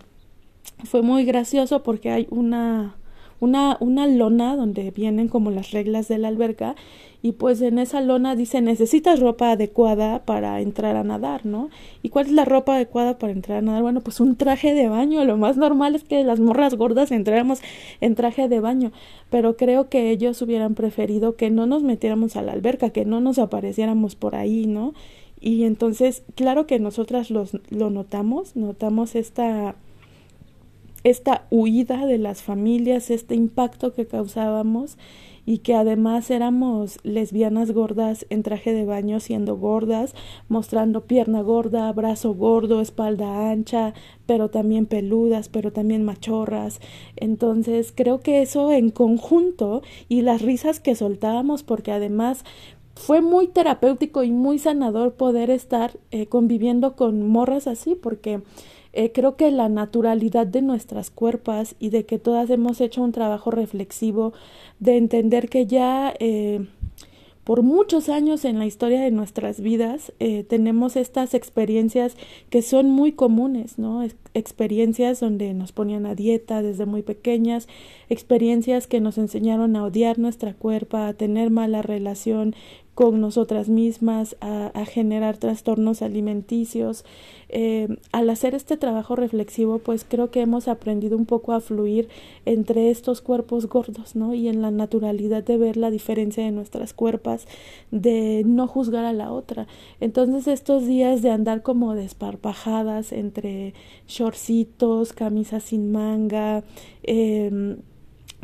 fue 0.83 1.01
muy 1.01 1.25
gracioso 1.25 1.83
porque 1.83 2.11
hay 2.11 2.27
una, 2.29 2.95
una, 3.39 3.77
una 3.79 4.07
lona 4.07 4.55
donde 4.55 4.91
vienen 4.91 5.27
como 5.27 5.51
las 5.51 5.71
reglas 5.71 6.07
de 6.07 6.17
la 6.17 6.27
alberca 6.27 6.75
y 7.25 7.31
pues 7.31 7.61
en 7.61 7.79
esa 7.79 8.01
lona 8.01 8.35
dice 8.35 8.61
necesitas 8.61 9.21
ropa 9.21 9.51
adecuada 9.51 10.25
para 10.25 10.59
entrar 10.59 10.97
a 10.97 11.05
nadar, 11.05 11.45
¿no? 11.45 11.69
¿Y 12.01 12.09
cuál 12.09 12.25
es 12.25 12.31
la 12.33 12.43
ropa 12.43 12.75
adecuada 12.75 13.17
para 13.17 13.31
entrar 13.31 13.59
a 13.59 13.61
nadar? 13.61 13.81
Bueno, 13.81 14.01
pues 14.01 14.19
un 14.19 14.35
traje 14.35 14.73
de 14.73 14.89
baño, 14.89 15.23
lo 15.23 15.37
más 15.37 15.55
normal 15.55 15.95
es 15.95 16.03
que 16.03 16.21
las 16.25 16.41
morras 16.41 16.75
gordas 16.75 17.11
entráramos 17.13 17.61
en 18.01 18.15
traje 18.15 18.49
de 18.49 18.59
baño, 18.59 18.91
pero 19.29 19.55
creo 19.55 19.87
que 19.87 20.11
ellos 20.11 20.41
hubieran 20.41 20.75
preferido 20.75 21.37
que 21.37 21.49
no 21.49 21.65
nos 21.65 21.81
metiéramos 21.81 22.35
a 22.35 22.41
la 22.41 22.51
alberca, 22.51 22.89
que 22.89 23.05
no 23.05 23.21
nos 23.21 23.39
apareciéramos 23.39 24.15
por 24.15 24.35
ahí, 24.35 24.67
¿no? 24.67 24.93
Y 25.39 25.63
entonces, 25.63 26.23
claro 26.35 26.67
que 26.67 26.77
nosotras 26.79 27.29
los, 27.29 27.57
lo 27.69 27.89
notamos, 27.89 28.57
notamos 28.57 29.15
esta 29.15 29.75
esta 31.03 31.47
huida 31.49 32.05
de 32.05 32.17
las 32.17 32.41
familias, 32.41 33.11
este 33.11 33.35
impacto 33.35 33.93
que 33.93 34.07
causábamos 34.07 34.97
y 35.45 35.59
que 35.59 35.75
además 35.75 36.31
éramos 36.31 36.99
lesbianas 37.03 37.71
gordas 37.71 38.25
en 38.29 38.43
traje 38.43 38.73
de 38.73 38.85
baño 38.85 39.19
siendo 39.19 39.57
gordas, 39.57 40.15
mostrando 40.47 41.05
pierna 41.05 41.41
gorda, 41.41 41.91
brazo 41.91 42.33
gordo, 42.33 42.79
espalda 42.79 43.51
ancha, 43.51 43.93
pero 44.25 44.49
también 44.49 44.85
peludas, 44.85 45.49
pero 45.49 45.73
también 45.73 46.03
machorras. 46.03 46.79
Entonces 47.17 47.91
creo 47.93 48.21
que 48.21 48.41
eso 48.41 48.71
en 48.71 48.89
conjunto 48.89 49.81
y 50.07 50.21
las 50.21 50.41
risas 50.41 50.79
que 50.79 50.95
soltábamos 50.95 51.63
porque 51.63 51.91
además 51.91 52.45
fue 52.95 53.21
muy 53.21 53.47
terapéutico 53.47 54.23
y 54.23 54.31
muy 54.31 54.59
sanador 54.59 55.15
poder 55.15 55.49
estar 55.49 55.97
eh, 56.11 56.27
conviviendo 56.27 56.95
con 56.95 57.27
morras 57.27 57.67
así 57.67 57.95
porque 57.95 58.41
eh, 58.93 59.11
creo 59.11 59.35
que 59.35 59.49
la 59.51 59.69
naturalidad 59.69 60.45
de 60.47 60.61
nuestras 60.61 61.09
cuerpos 61.09 61.75
y 61.79 61.89
de 61.89 62.05
que 62.05 62.19
todas 62.19 62.49
hemos 62.49 62.79
hecho 62.79 63.01
un 63.01 63.11
trabajo 63.11 63.51
reflexivo 63.51 64.33
de 64.79 64.97
entender 64.97 65.49
que 65.49 65.65
ya 65.65 66.13
eh, 66.19 66.67
por 67.43 67.61
muchos 67.61 68.07
años 68.07 68.45
en 68.45 68.57
la 68.57 68.65
historia 68.65 69.01
de 69.01 69.11
nuestras 69.11 69.59
vidas 69.59 70.13
eh, 70.19 70.45
tenemos 70.45 70.95
estas 70.95 71.33
experiencias 71.33 72.15
que 72.49 72.61
son 72.61 72.89
muy 72.89 73.11
comunes, 73.11 73.77
¿no? 73.77 74.01
experiencias 74.33 75.19
donde 75.19 75.53
nos 75.53 75.73
ponían 75.73 76.05
a 76.05 76.15
dieta 76.15 76.61
desde 76.61 76.85
muy 76.85 77.01
pequeñas, 77.01 77.67
experiencias 78.09 78.87
que 78.87 79.01
nos 79.01 79.17
enseñaron 79.17 79.75
a 79.75 79.83
odiar 79.83 80.19
nuestra 80.19 80.53
cuerpo, 80.53 80.97
a 80.97 81.13
tener 81.13 81.49
mala 81.49 81.81
relación 81.81 82.55
con 82.95 83.19
nosotras 83.21 83.69
mismas, 83.69 84.35
a, 84.39 84.67
a 84.67 84.85
generar 84.85 85.37
trastornos 85.37 86.01
alimenticios. 86.01 87.05
Eh, 87.49 87.87
al 88.11 88.29
hacer 88.31 88.55
este 88.55 88.77
trabajo 88.77 89.15
reflexivo, 89.15 89.77
pues 89.77 90.05
creo 90.07 90.31
que 90.31 90.41
hemos 90.41 90.67
aprendido 90.67 91.15
un 91.17 91.27
poco 91.27 91.53
a 91.53 91.61
fluir 91.61 92.09
entre 92.45 92.89
estos 92.89 93.21
cuerpos 93.21 93.67
gordos, 93.67 94.15
¿no? 94.15 94.33
Y 94.33 94.47
en 94.47 94.61
la 94.63 94.71
naturalidad 94.71 95.43
de 95.43 95.57
ver 95.57 95.77
la 95.77 95.91
diferencia 95.91 96.43
de 96.43 96.51
nuestras 96.51 96.93
cuerpas, 96.93 97.47
de 97.91 98.43
no 98.45 98.67
juzgar 98.67 99.05
a 99.05 99.13
la 99.13 99.31
otra. 99.31 99.67
Entonces 99.99 100.47
estos 100.47 100.87
días 100.87 101.21
de 101.21 101.29
andar 101.29 101.61
como 101.61 101.93
desparpajadas 101.93 103.11
entre 103.11 103.75
shortcitos, 104.07 105.13
camisas 105.13 105.63
sin 105.63 105.91
manga, 105.91 106.63
eh, 107.03 107.77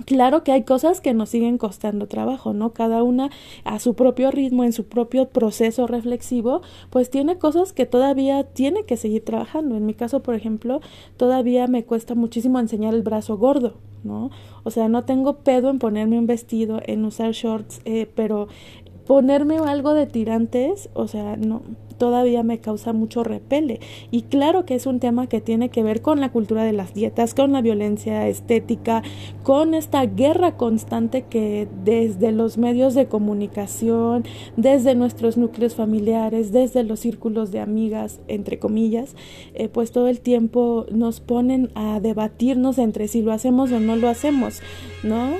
Claro 0.05 0.43
que 0.43 0.51
hay 0.51 0.63
cosas 0.63 1.01
que 1.01 1.13
nos 1.13 1.29
siguen 1.29 1.57
costando 1.57 2.07
trabajo, 2.07 2.53
¿no? 2.53 2.73
Cada 2.73 3.03
una 3.03 3.29
a 3.63 3.79
su 3.79 3.95
propio 3.95 4.31
ritmo, 4.31 4.63
en 4.63 4.73
su 4.73 4.85
propio 4.85 5.29
proceso 5.29 5.87
reflexivo, 5.87 6.61
pues 6.89 7.09
tiene 7.09 7.37
cosas 7.37 7.73
que 7.73 7.85
todavía 7.85 8.43
tiene 8.43 8.85
que 8.85 8.97
seguir 8.97 9.23
trabajando. 9.25 9.75
En 9.75 9.85
mi 9.85 9.93
caso, 9.93 10.21
por 10.21 10.35
ejemplo, 10.35 10.81
todavía 11.17 11.67
me 11.67 11.83
cuesta 11.83 12.15
muchísimo 12.15 12.59
enseñar 12.59 12.93
el 12.93 13.03
brazo 13.03 13.37
gordo, 13.37 13.75
¿no? 14.03 14.29
O 14.63 14.71
sea, 14.71 14.87
no 14.87 15.03
tengo 15.03 15.37
pedo 15.39 15.69
en 15.69 15.79
ponerme 15.79 16.17
un 16.17 16.27
vestido, 16.27 16.81
en 16.85 17.05
usar 17.05 17.31
shorts, 17.31 17.81
eh, 17.85 18.09
pero 18.15 18.47
ponerme 19.09 19.57
algo 19.57 19.95
de 19.95 20.05
tirantes, 20.05 20.91
o 20.93 21.07
sea, 21.07 21.35
no, 21.35 21.63
todavía 21.97 22.43
me 22.43 22.59
causa 22.59 22.93
mucho 22.93 23.23
repele. 23.23 23.79
Y 24.11 24.21
claro 24.21 24.67
que 24.67 24.75
es 24.75 24.85
un 24.85 24.99
tema 24.99 25.25
que 25.25 25.41
tiene 25.41 25.69
que 25.69 25.81
ver 25.81 26.03
con 26.03 26.21
la 26.21 26.31
cultura 26.31 26.63
de 26.63 26.73
las 26.73 26.93
dietas, 26.93 27.33
con 27.33 27.51
la 27.51 27.63
violencia 27.63 28.27
estética, 28.27 29.01
con 29.41 29.73
esta 29.73 30.05
guerra 30.05 30.57
constante 30.57 31.23
que 31.23 31.67
desde 31.83 32.31
los 32.31 32.59
medios 32.59 32.93
de 32.93 33.07
comunicación, 33.07 34.25
desde 34.57 34.93
nuestros 34.93 35.37
núcleos 35.37 35.73
familiares, 35.73 36.51
desde 36.51 36.83
los 36.83 36.99
círculos 36.99 37.51
de 37.51 37.61
amigas, 37.61 38.19
entre 38.27 38.59
comillas, 38.59 39.15
eh, 39.55 39.69
pues 39.69 39.91
todo 39.91 40.07
el 40.07 40.19
tiempo 40.19 40.85
nos 40.91 41.19
ponen 41.19 41.71
a 41.73 41.99
debatirnos 41.99 42.77
entre 42.77 43.07
si 43.07 43.23
lo 43.23 43.31
hacemos 43.31 43.71
o 43.71 43.79
no 43.79 43.95
lo 43.95 44.07
hacemos, 44.07 44.61
¿no? 45.01 45.31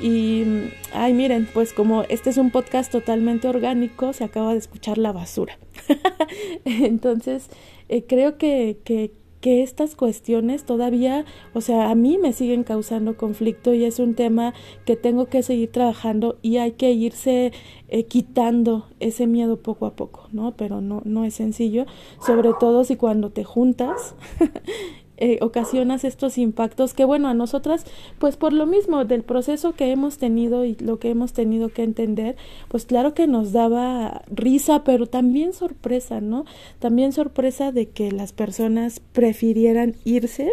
Y, 0.00 0.44
ay, 0.92 1.12
miren, 1.12 1.48
pues 1.52 1.72
como 1.72 2.02
este 2.04 2.30
es 2.30 2.36
un 2.36 2.50
podcast 2.50 2.92
totalmente 2.92 3.48
orgánico, 3.48 4.12
se 4.12 4.24
acaba 4.24 4.52
de 4.52 4.58
escuchar 4.58 4.98
la 4.98 5.12
basura. 5.12 5.58
Entonces, 6.64 7.48
eh, 7.88 8.04
creo 8.06 8.38
que, 8.38 8.78
que, 8.84 9.12
que 9.40 9.62
estas 9.62 9.94
cuestiones 9.94 10.64
todavía, 10.64 11.24
o 11.52 11.60
sea, 11.60 11.90
a 11.90 11.94
mí 11.94 12.18
me 12.18 12.32
siguen 12.32 12.64
causando 12.64 13.16
conflicto 13.16 13.74
y 13.74 13.84
es 13.84 13.98
un 13.98 14.14
tema 14.14 14.54
que 14.84 14.96
tengo 14.96 15.26
que 15.26 15.42
seguir 15.42 15.70
trabajando 15.70 16.38
y 16.42 16.58
hay 16.58 16.72
que 16.72 16.90
irse 16.92 17.52
eh, 17.88 18.04
quitando 18.04 18.86
ese 19.00 19.26
miedo 19.26 19.62
poco 19.62 19.86
a 19.86 19.94
poco, 19.94 20.28
¿no? 20.32 20.56
Pero 20.56 20.80
no, 20.80 21.02
no 21.04 21.24
es 21.24 21.34
sencillo, 21.34 21.86
sobre 22.24 22.50
todo 22.58 22.84
si 22.84 22.96
cuando 22.96 23.30
te 23.30 23.44
juntas 23.44 24.14
eh, 25.20 25.38
ocasionas 25.40 26.04
estos 26.04 26.38
impactos 26.38 26.94
que 26.94 27.04
bueno 27.04 27.28
a 27.28 27.34
nosotras 27.34 27.84
pues 28.18 28.36
por 28.36 28.52
lo 28.52 28.66
mismo 28.66 29.04
del 29.04 29.24
proceso 29.24 29.72
que 29.72 29.90
hemos 29.90 30.18
tenido 30.18 30.64
y 30.64 30.76
lo 30.76 30.98
que 30.98 31.10
hemos 31.10 31.32
tenido 31.32 31.70
que 31.70 31.82
entender 31.82 32.36
pues 32.68 32.86
claro 32.86 33.14
que 33.14 33.26
nos 33.26 33.52
daba 33.52 34.22
risa 34.28 34.84
pero 34.84 35.06
también 35.06 35.52
sorpresa 35.52 36.20
no 36.20 36.44
también 36.78 37.12
sorpresa 37.12 37.72
de 37.72 37.88
que 37.88 38.12
las 38.12 38.32
personas 38.32 39.00
prefirieran 39.12 39.96
irse 40.04 40.52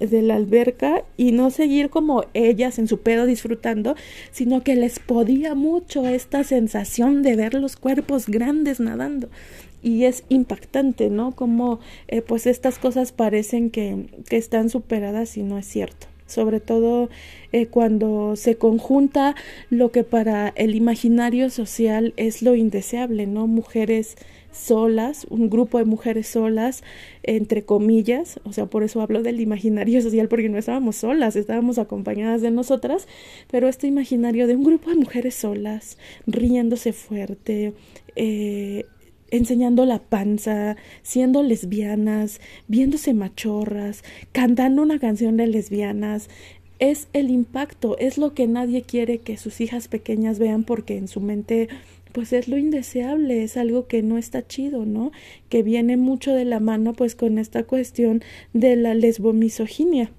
de 0.00 0.22
la 0.22 0.36
alberca 0.36 1.04
y 1.16 1.32
no 1.32 1.50
seguir 1.50 1.90
como 1.90 2.24
ellas 2.34 2.78
en 2.78 2.88
su 2.88 2.98
pedo 3.00 3.26
disfrutando, 3.26 3.94
sino 4.30 4.62
que 4.62 4.76
les 4.76 4.98
podía 4.98 5.54
mucho 5.54 6.06
esta 6.06 6.44
sensación 6.44 7.22
de 7.22 7.36
ver 7.36 7.54
los 7.54 7.76
cuerpos 7.76 8.26
grandes 8.26 8.80
nadando 8.80 9.28
y 9.82 10.04
es 10.04 10.24
impactante, 10.28 11.10
¿no? 11.10 11.32
Como 11.32 11.80
eh, 12.08 12.22
pues 12.22 12.46
estas 12.46 12.78
cosas 12.78 13.12
parecen 13.12 13.70
que, 13.70 14.06
que 14.28 14.36
están 14.36 14.70
superadas 14.70 15.36
y 15.36 15.42
no 15.42 15.58
es 15.58 15.66
cierto 15.66 16.11
sobre 16.32 16.60
todo 16.60 17.10
eh, 17.52 17.66
cuando 17.66 18.34
se 18.36 18.56
conjunta 18.56 19.34
lo 19.70 19.92
que 19.92 20.04
para 20.04 20.48
el 20.56 20.74
imaginario 20.74 21.50
social 21.50 22.14
es 22.16 22.42
lo 22.42 22.54
indeseable, 22.54 23.26
¿no? 23.26 23.46
Mujeres 23.46 24.16
solas, 24.52 25.26
un 25.30 25.50
grupo 25.50 25.78
de 25.78 25.84
mujeres 25.84 26.28
solas, 26.28 26.82
entre 27.22 27.64
comillas, 27.64 28.38
o 28.44 28.52
sea, 28.52 28.66
por 28.66 28.82
eso 28.82 29.00
hablo 29.00 29.22
del 29.22 29.40
imaginario 29.40 30.00
social, 30.02 30.28
porque 30.28 30.48
no 30.48 30.58
estábamos 30.58 30.96
solas, 30.96 31.36
estábamos 31.36 31.78
acompañadas 31.78 32.42
de 32.42 32.50
nosotras, 32.50 33.08
pero 33.50 33.68
este 33.68 33.86
imaginario 33.86 34.46
de 34.46 34.56
un 34.56 34.64
grupo 34.64 34.90
de 34.90 34.96
mujeres 34.96 35.34
solas, 35.34 35.98
riéndose 36.26 36.92
fuerte, 36.92 37.72
eh, 38.16 38.86
enseñando 39.32 39.86
la 39.86 39.98
panza, 39.98 40.76
siendo 41.02 41.42
lesbianas, 41.42 42.40
viéndose 42.68 43.14
machorras, 43.14 44.04
cantando 44.30 44.82
una 44.82 45.00
canción 45.00 45.36
de 45.36 45.48
lesbianas. 45.48 46.28
Es 46.78 47.08
el 47.14 47.30
impacto, 47.30 47.96
es 47.98 48.18
lo 48.18 48.34
que 48.34 48.46
nadie 48.46 48.82
quiere 48.82 49.18
que 49.18 49.38
sus 49.38 49.60
hijas 49.60 49.88
pequeñas 49.88 50.38
vean 50.38 50.64
porque 50.64 50.96
en 50.96 51.08
su 51.08 51.20
mente 51.20 51.68
pues 52.12 52.34
es 52.34 52.46
lo 52.46 52.58
indeseable, 52.58 53.42
es 53.42 53.56
algo 53.56 53.86
que 53.86 54.02
no 54.02 54.18
está 54.18 54.46
chido, 54.46 54.84
¿no? 54.84 55.12
Que 55.48 55.62
viene 55.62 55.96
mucho 55.96 56.34
de 56.34 56.44
la 56.44 56.60
mano 56.60 56.92
pues 56.92 57.14
con 57.14 57.38
esta 57.38 57.64
cuestión 57.64 58.22
de 58.52 58.76
la 58.76 58.94
lesbomisoginia 58.94 60.12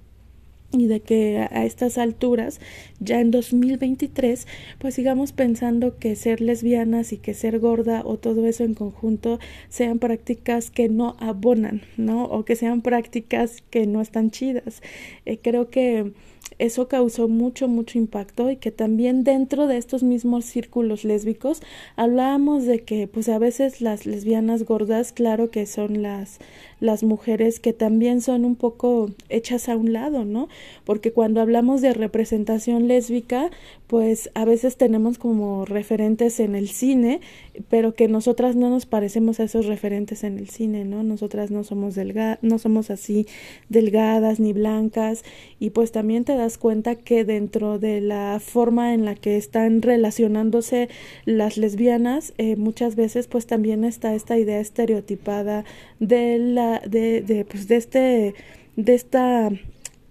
y 0.80 0.86
de 0.86 1.00
que 1.00 1.46
a 1.50 1.64
estas 1.64 1.98
alturas, 1.98 2.60
ya 3.00 3.20
en 3.20 3.30
2023, 3.30 4.46
pues 4.78 4.94
sigamos 4.94 5.32
pensando 5.32 5.98
que 5.98 6.16
ser 6.16 6.40
lesbianas 6.40 7.12
y 7.12 7.18
que 7.18 7.34
ser 7.34 7.58
gorda 7.58 8.02
o 8.04 8.18
todo 8.18 8.46
eso 8.46 8.64
en 8.64 8.74
conjunto 8.74 9.38
sean 9.68 9.98
prácticas 9.98 10.70
que 10.70 10.88
no 10.88 11.16
abonan, 11.20 11.82
¿no? 11.96 12.24
O 12.24 12.44
que 12.44 12.56
sean 12.56 12.82
prácticas 12.82 13.62
que 13.70 13.86
no 13.86 14.00
están 14.00 14.30
chidas. 14.30 14.82
Eh, 15.26 15.38
creo 15.42 15.70
que 15.70 16.12
eso 16.58 16.88
causó 16.88 17.28
mucho, 17.28 17.68
mucho 17.68 17.98
impacto 17.98 18.50
y 18.50 18.56
que 18.56 18.70
también 18.70 19.24
dentro 19.24 19.66
de 19.66 19.76
estos 19.76 20.02
mismos 20.02 20.44
círculos 20.44 21.04
lésbicos 21.04 21.62
hablábamos 21.96 22.64
de 22.64 22.84
que 22.84 23.08
pues 23.08 23.28
a 23.28 23.38
veces 23.38 23.80
las 23.80 24.06
lesbianas 24.06 24.64
gordas, 24.64 25.12
claro 25.12 25.50
que 25.50 25.66
son 25.66 26.02
las, 26.02 26.38
las 26.84 27.02
mujeres 27.02 27.60
que 27.60 27.72
también 27.72 28.20
son 28.20 28.44
un 28.44 28.56
poco 28.56 29.10
hechas 29.28 29.68
a 29.68 29.76
un 29.76 29.92
lado, 29.92 30.24
¿no? 30.24 30.48
Porque 30.84 31.12
cuando 31.12 31.40
hablamos 31.40 31.80
de 31.80 31.94
representación 31.94 32.88
lésbica, 32.88 33.50
pues 33.86 34.30
a 34.34 34.44
veces 34.44 34.76
tenemos 34.76 35.18
como 35.18 35.64
referentes 35.64 36.40
en 36.40 36.54
el 36.54 36.68
cine, 36.68 37.20
pero 37.68 37.94
que 37.94 38.08
nosotras 38.08 38.56
no 38.56 38.68
nos 38.68 38.86
parecemos 38.86 39.40
a 39.40 39.44
esos 39.44 39.66
referentes 39.66 40.24
en 40.24 40.38
el 40.38 40.48
cine, 40.48 40.84
¿no? 40.84 41.02
Nosotras 41.02 41.50
no 41.50 41.64
somos 41.64 41.94
delgadas, 41.94 42.38
no 42.42 42.58
somos 42.58 42.90
así 42.90 43.26
delgadas 43.68 44.40
ni 44.40 44.52
blancas 44.52 45.24
y 45.58 45.70
pues 45.70 45.92
también 45.92 46.24
te 46.24 46.36
das 46.36 46.58
cuenta 46.58 46.96
que 46.96 47.24
dentro 47.24 47.78
de 47.78 48.00
la 48.00 48.40
forma 48.44 48.92
en 48.92 49.04
la 49.04 49.14
que 49.14 49.36
están 49.36 49.80
relacionándose 49.82 50.88
las 51.24 51.56
lesbianas, 51.56 52.34
eh, 52.36 52.56
muchas 52.56 52.96
veces 52.96 53.26
pues 53.28 53.46
también 53.46 53.84
está 53.84 54.14
esta 54.14 54.36
idea 54.36 54.60
estereotipada 54.60 55.64
de 56.00 56.38
la 56.38 56.73
de, 56.80 57.20
de, 57.22 57.44
pues 57.44 57.68
de 57.68 57.76
este, 57.76 58.34
de 58.76 58.94
esta 58.94 59.50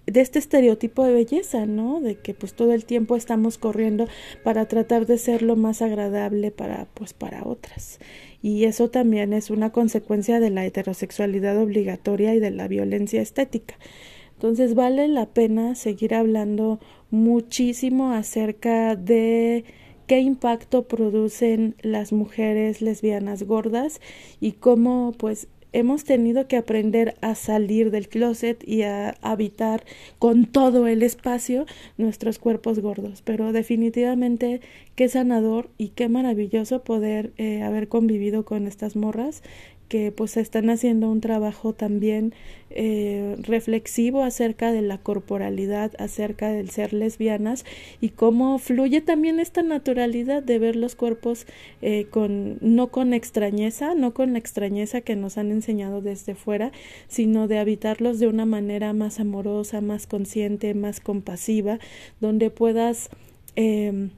de 0.06 0.20
este 0.20 0.38
estereotipo 0.38 1.04
de 1.04 1.12
belleza, 1.12 1.66
¿no? 1.66 2.00
De 2.00 2.16
que 2.16 2.34
pues 2.34 2.54
todo 2.54 2.72
el 2.72 2.84
tiempo 2.84 3.16
estamos 3.16 3.58
corriendo 3.58 4.06
para 4.42 4.66
tratar 4.66 5.06
de 5.06 5.18
ser 5.18 5.42
lo 5.42 5.56
más 5.56 5.82
agradable 5.82 6.50
para 6.50 6.86
pues 6.94 7.14
para 7.14 7.44
otras. 7.44 7.98
Y 8.42 8.64
eso 8.64 8.90
también 8.90 9.32
es 9.32 9.50
una 9.50 9.70
consecuencia 9.70 10.40
de 10.40 10.50
la 10.50 10.66
heterosexualidad 10.66 11.56
obligatoria 11.58 12.34
y 12.34 12.40
de 12.40 12.50
la 12.50 12.68
violencia 12.68 13.22
estética. 13.22 13.76
Entonces 14.34 14.74
vale 14.74 15.08
la 15.08 15.26
pena 15.26 15.74
seguir 15.74 16.14
hablando 16.14 16.80
muchísimo 17.10 18.12
acerca 18.12 18.96
de 18.96 19.64
qué 20.06 20.20
impacto 20.20 20.86
producen 20.86 21.76
las 21.80 22.12
mujeres 22.12 22.82
lesbianas 22.82 23.44
gordas 23.44 24.00
y 24.40 24.52
cómo 24.52 25.12
pues 25.16 25.48
hemos 25.74 26.04
tenido 26.04 26.46
que 26.46 26.56
aprender 26.56 27.16
a 27.20 27.34
salir 27.34 27.90
del 27.90 28.08
closet 28.08 28.66
y 28.66 28.82
a 28.82 29.16
habitar 29.20 29.84
con 30.20 30.46
todo 30.46 30.86
el 30.86 31.02
espacio 31.02 31.66
nuestros 31.98 32.38
cuerpos 32.38 32.78
gordos. 32.78 33.22
Pero 33.22 33.52
definitivamente 33.52 34.60
qué 34.94 35.08
sanador 35.08 35.68
y 35.76 35.88
qué 35.88 36.08
maravilloso 36.08 36.84
poder 36.84 37.32
eh, 37.36 37.62
haber 37.62 37.88
convivido 37.88 38.44
con 38.44 38.68
estas 38.68 38.94
morras 38.94 39.42
que 39.88 40.12
pues 40.12 40.36
están 40.36 40.70
haciendo 40.70 41.10
un 41.10 41.20
trabajo 41.20 41.72
también 41.72 42.34
eh, 42.70 43.36
reflexivo 43.42 44.22
acerca 44.22 44.72
de 44.72 44.82
la 44.82 44.98
corporalidad, 44.98 45.92
acerca 45.98 46.48
del 46.50 46.70
ser 46.70 46.92
lesbianas 46.92 47.64
y 48.00 48.08
cómo 48.08 48.58
fluye 48.58 49.00
también 49.00 49.38
esta 49.38 49.62
naturalidad 49.62 50.42
de 50.42 50.58
ver 50.58 50.74
los 50.74 50.96
cuerpos 50.96 51.46
eh, 51.82 52.06
con 52.10 52.58
no 52.60 52.88
con 52.88 53.14
extrañeza, 53.14 53.94
no 53.94 54.14
con 54.14 54.32
la 54.32 54.38
extrañeza 54.38 55.02
que 55.02 55.16
nos 55.16 55.38
han 55.38 55.50
enseñado 55.52 56.00
desde 56.00 56.34
fuera, 56.34 56.72
sino 57.08 57.46
de 57.46 57.58
habitarlos 57.58 58.18
de 58.18 58.26
una 58.26 58.46
manera 58.46 58.92
más 58.92 59.20
amorosa, 59.20 59.80
más 59.80 60.06
consciente, 60.06 60.74
más 60.74 61.00
compasiva, 61.00 61.78
donde 62.20 62.50
puedas 62.50 63.10
eh, 63.56 64.08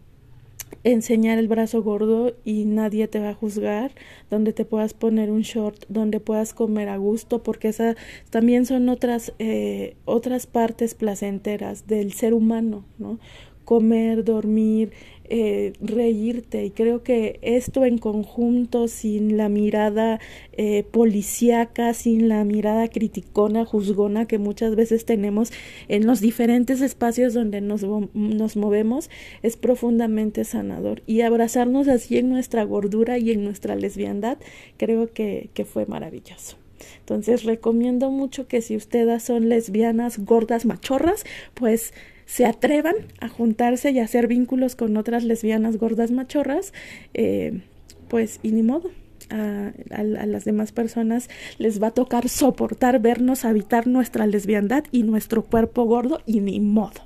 enseñar 0.84 1.38
el 1.38 1.48
brazo 1.48 1.82
gordo 1.82 2.34
y 2.44 2.64
nadie 2.64 3.08
te 3.08 3.18
va 3.18 3.30
a 3.30 3.34
juzgar, 3.34 3.92
donde 4.30 4.52
te 4.52 4.64
puedas 4.64 4.94
poner 4.94 5.30
un 5.30 5.42
short, 5.42 5.84
donde 5.88 6.20
puedas 6.20 6.54
comer 6.54 6.88
a 6.88 6.96
gusto, 6.96 7.42
porque 7.42 7.68
esas 7.68 7.96
también 8.30 8.66
son 8.66 8.88
otras, 8.88 9.32
eh, 9.38 9.96
otras 10.04 10.46
partes 10.46 10.94
placenteras 10.94 11.86
del 11.86 12.12
ser 12.12 12.34
humano, 12.34 12.84
¿no? 12.98 13.18
Comer, 13.64 14.22
dormir, 14.22 14.92
eh, 15.28 15.72
reírte. 15.80 16.64
Y 16.64 16.70
creo 16.70 17.02
que 17.02 17.38
esto 17.42 17.84
en 17.84 17.98
conjunto 17.98 18.88
sin 18.88 19.36
la 19.36 19.48
mirada 19.48 20.20
eh, 20.52 20.84
policíaca 20.90 21.94
sin 21.94 22.28
la 22.28 22.44
mirada 22.44 22.88
criticona 22.88 23.64
juzgona 23.64 24.26
que 24.26 24.38
muchas 24.38 24.74
veces 24.76 25.04
tenemos 25.04 25.52
en 25.88 26.06
los 26.06 26.20
diferentes 26.20 26.80
espacios 26.80 27.34
donde 27.34 27.60
nos, 27.60 27.82
nos 28.14 28.56
movemos 28.56 29.10
es 29.42 29.56
profundamente 29.56 30.44
sanador. 30.44 31.02
Y 31.06 31.20
abrazarnos 31.20 31.88
así 31.88 32.18
en 32.18 32.30
nuestra 32.30 32.64
gordura 32.64 33.18
y 33.18 33.30
en 33.30 33.44
nuestra 33.44 33.76
lesbiandad 33.76 34.38
creo 34.76 35.12
que, 35.12 35.50
que 35.54 35.64
fue 35.64 35.86
maravilloso. 35.86 36.56
Entonces 37.00 37.44
recomiendo 37.44 38.10
mucho 38.10 38.48
que 38.48 38.60
si 38.60 38.76
ustedes 38.76 39.22
son 39.22 39.48
lesbianas 39.48 40.18
gordas 40.18 40.66
machorras 40.66 41.24
pues 41.54 41.92
se 42.26 42.44
atrevan 42.44 42.96
a 43.20 43.28
juntarse 43.28 43.92
y 43.92 44.00
a 44.00 44.04
hacer 44.04 44.26
vínculos 44.26 44.76
con 44.76 44.96
otras 44.96 45.24
lesbianas 45.24 45.78
gordas 45.78 46.10
machorras, 46.10 46.72
eh, 47.14 47.62
pues 48.08 48.40
y 48.42 48.52
ni 48.52 48.62
modo. 48.62 48.90
A, 49.28 49.72
las 50.04 50.44
demás 50.44 50.70
personas 50.70 51.28
les 51.58 51.82
va 51.82 51.88
a 51.88 51.90
tocar 51.90 52.28
soportar 52.28 53.00
vernos 53.00 53.44
habitar 53.44 53.88
nuestra 53.88 54.24
lesbiandad 54.24 54.84
y 54.92 55.02
nuestro 55.02 55.42
cuerpo 55.42 55.84
gordo 55.84 56.20
y 56.26 56.38
ni 56.40 56.60
modo. 56.60 57.00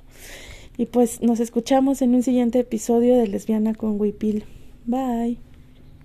Y 0.77 0.85
pues 0.85 1.21
nos 1.21 1.39
escuchamos 1.39 2.01
en 2.03 2.13
un 2.13 2.21
siguiente 2.21 2.59
episodio 2.59 3.17
de 3.17 3.27
Lesbiana 3.27 3.73
con 3.73 3.99
Wipil. 3.99 4.43
Bye. 4.85 5.50